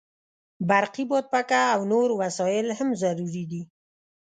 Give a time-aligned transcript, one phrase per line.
[0.69, 3.61] برقي بادپکه او نور وسایل هم ضروري دي.